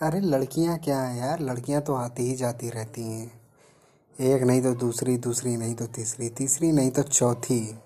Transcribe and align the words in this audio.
अरे 0.00 0.20
लड़कियाँ 0.20 0.78
क्या 0.78 1.00
है 1.00 1.18
यार? 1.18 1.40
लड़कियाँ 1.40 1.82
तो 1.82 1.94
आती 1.94 2.22
ही 2.22 2.34
जाती 2.34 2.70
रहती 2.70 3.02
हैं। 3.02 3.40
एक 4.20 4.42
नहीं 4.42 4.62
तो 4.62 4.74
दूसरी 4.74 5.16
दूसरी 5.16 5.56
नहीं 5.56 5.74
तो 5.74 5.86
तीसरी 5.86 6.28
तीसरी 6.28 6.72
नहीं 6.72 6.90
तो 6.90 7.02
चौथी। 7.02 7.78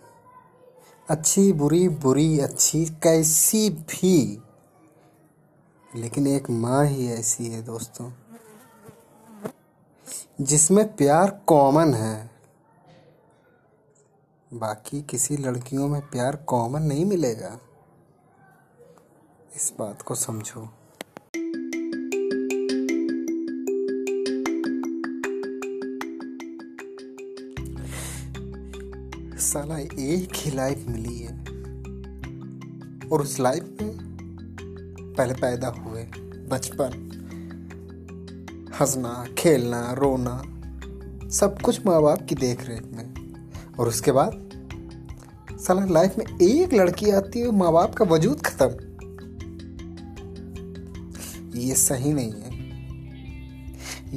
अच्छी, 1.08 1.52
बुरी 1.52 1.88
बुरी, 1.88 2.40
अच्छी, 2.40 2.84
कैसी 2.86 3.70
भी। 3.70 4.42
लेकिन 5.94 6.26
एक 6.26 6.50
माँ 6.50 6.86
ही 6.86 7.08
ऐसी 7.08 7.46
है 7.46 7.62
दोस्तों, 7.62 8.10
जिसमें 10.40 10.96
प्यार 10.96 11.30
कॉमन 11.46 11.94
है। 11.94 12.30
बाकी 14.54 15.02
किसी 15.02 15.36
लड़कियों 15.36 15.88
में 15.88 16.00
प्यार 16.00 16.36
कॉमन 16.36 16.82
नहीं 16.82 17.04
मिलेगा। 17.04 17.58
इस 19.56 19.72
बात 19.78 20.02
को 20.02 20.14
समझो। 20.14 20.68
साला 29.42 29.78
एक 29.78 30.28
ही 30.36 30.50
लाइफ 30.50 30.84
मिली 30.88 31.18
है। 31.18 31.40
और 33.08 33.22
उस 33.22 33.40
लाइफ 33.40 33.76
में 33.82 33.98
पहले 35.18 35.34
पैदा 35.34 35.68
हुए, 35.68 36.02
बचपन। 36.50 37.08
हंसना, 38.80 39.26
खेलना, 39.38 39.92
रोना, 39.92 40.42
सब 41.28 41.58
कुछ 41.60 41.86
माँ 41.86 42.02
बाप 42.02 42.22
की 42.28 42.34
देख 42.34 42.68
रेख 42.68 42.82
में। 42.82 43.14
और 43.78 43.88
उसके 43.88 44.12
बाद 44.12 44.48
साला 45.52 45.84
लाइफ 45.84 46.14
में 46.18 46.26
एक 46.42 46.74
लड़की 46.74 47.10
आती 47.10 47.40
है 47.40 47.50
माँ 47.50 47.72
बाप 47.72 47.94
का 47.94 48.04
वजूद 48.04 48.40
खत्म। 48.40 48.70
ये 51.60 51.74
सही 51.74 52.12
नहीं 52.12 52.32
है। 52.32 52.52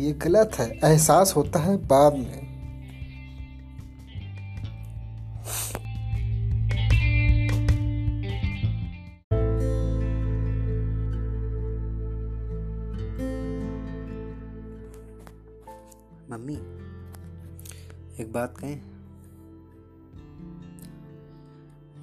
ये 0.04 0.12
गलत 0.12 0.52
है। 0.56 0.80
एहसास 0.84 1.36
होता 1.36 1.60
है 1.60 1.78
बाद 1.78 2.14
में। 2.14 2.45
मम्मी, 16.32 16.56
एक 18.20 18.34
बात 18.34 18.58
कहें? 18.58 18.82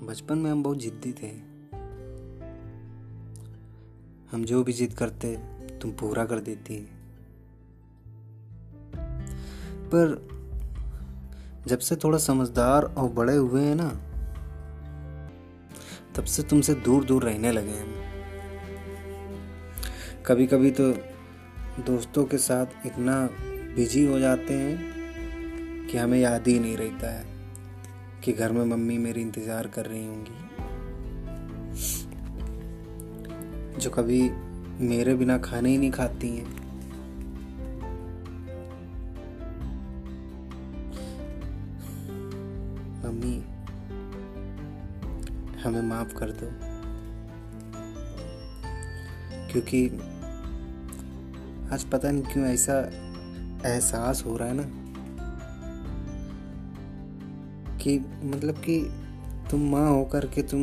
बचपन 0.06 0.38
में 0.38 0.50
हम 0.50 0.62
बहुत 0.62 0.78
जिद्दी 0.78 1.12
थे। 1.12 1.30
हम 4.32 4.44
जो 4.44 4.64
भी 4.64 4.72
जिद 4.72 4.92
करते, 4.92 5.36
तुम 5.78 5.90
पूरा 5.90 6.24
कर 6.24 6.40
देती। 6.40 6.88
पर 9.86 10.28
जब 11.66 11.78
से 11.78 11.96
थोड़ा 11.96 12.18
समझदार 12.18 12.82
और 12.82 13.10
बड़े 13.10 13.36
हुए 13.36 13.62
हैं 13.62 13.74
ना, 13.74 13.88
तब 16.14 16.24
से 16.24 16.42
तुमसे 16.42 16.74
दूर 16.74 17.04
दूर 17.04 17.22
रहने 17.22 17.52
लगे 17.52 17.78
हम। 17.78 17.94
कभी 20.26 20.46
कभी 20.46 20.70
तो 20.70 20.92
दोस्तों 21.82 22.24
के 22.24 22.38
साथ 22.38 22.66
इतना 22.86 23.28
बिज़ी 23.76 24.04
हो 24.04 24.18
जाते 24.18 24.54
हैं 24.54 25.86
कि 25.86 25.98
हमें 25.98 26.18
याद 26.18 26.48
ही 26.48 26.58
नहीं 26.58 26.76
रहता 26.76 27.10
है 27.10 27.24
कि 28.24 28.32
घर 28.32 28.52
में 28.52 28.64
मम्मी 28.64 28.98
मेरी 28.98 29.20
इंतज़ार 29.20 29.66
कर 29.66 29.86
रही 29.86 30.06
होंगी। 30.06 30.38
जो 33.80 33.90
कभी 33.90 34.30
मेरे 34.84 35.14
बिना 35.14 35.38
खाने 35.38 35.70
ही 35.70 35.78
नहीं 35.78 35.90
खाती 35.90 36.28
हैं। 36.28 36.46
मम्मी, 43.04 43.36
हमें 45.62 45.82
माफ़ 45.82 46.14
कर 46.14 46.30
दो। 46.30 46.50
क्योंकि 49.52 49.86
आज 51.74 51.84
पता 51.84 52.10
नहीं 52.10 52.22
क्यों 52.22 52.46
ऐसा 52.46 53.11
एहसास 53.66 54.22
हो 54.26 54.36
रहा 54.36 54.48
है 54.48 54.54
ना 54.54 54.62
कि 57.78 57.98
मतलब 58.24 58.54
कि 58.54 58.78
तुम 59.50 59.60
माँ 59.70 59.88
होकर 59.90 60.26
के 60.26 60.42
तुम 60.42 60.60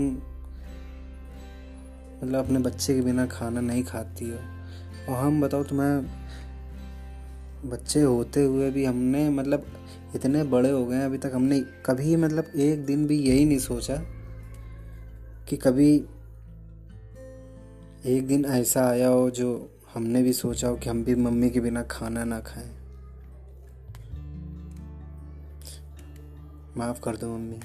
मतलब 2.23 2.45
अपने 2.45 2.59
बच्चे 2.59 2.93
के 2.95 3.01
बिना 3.01 3.25
खाना 3.25 3.61
नहीं 3.61 3.83
खाती 3.83 4.29
हो। 4.29 4.37
और 5.09 5.23
हम 5.23 5.41
बताओ 5.41 5.63
तुम्हें, 5.63 6.01
बच्चे 7.69 8.01
होते 8.01 8.43
हुए 8.43 8.71
भी 8.71 8.85
हमने 8.85 9.29
मतलब 9.29 9.65
इतने 10.15 10.43
बड़े 10.43 10.69
हो 10.69 10.85
गए 10.85 10.95
हैं, 10.95 11.05
अभी 11.05 11.17
तक 11.17 11.31
हमने 11.35 11.59
कभी 11.85 12.15
मतलब 12.15 12.51
एक 12.55 12.85
दिन 12.85 13.07
भी 13.07 13.19
यही 13.19 13.45
नहीं 13.45 13.59
सोचा 13.59 13.95
कि 15.49 15.57
कभी 15.57 15.95
एक 18.05 18.27
दिन 18.27 18.45
ऐसा 18.45 18.87
आया 18.89 19.07
हो 19.07 19.29
जो 19.29 19.69
हमने 19.93 20.23
भी 20.23 20.33
सोचा 20.33 20.67
हो 20.67 20.75
कि 20.75 20.89
हम 20.89 21.03
भी 21.03 21.15
मम्मी 21.15 21.49
के 21.49 21.59
बिना 21.59 21.83
खाना 21.83 22.23
ना 22.23 22.39
खाएँ। 22.39 22.78
माफ़ 26.77 26.99
कर 27.01 27.15
दो 27.17 27.27
मम्मी। 27.37 27.59